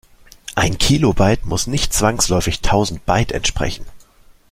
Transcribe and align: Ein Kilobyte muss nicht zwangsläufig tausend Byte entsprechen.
Ein 0.55 0.79
Kilobyte 0.79 1.45
muss 1.47 1.67
nicht 1.67 1.93
zwangsläufig 1.93 2.61
tausend 2.61 3.05
Byte 3.05 3.31
entsprechen. 3.33 3.85